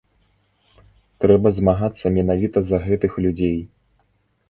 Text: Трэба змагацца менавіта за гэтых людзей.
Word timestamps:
Трэба 1.25 1.53
змагацца 1.59 2.05
менавіта 2.19 2.59
за 2.73 2.83
гэтых 2.89 3.11
людзей. 3.27 3.57